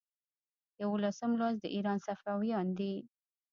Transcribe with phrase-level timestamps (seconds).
[0.81, 2.93] یوولسم لوست د ایران صفویان دي.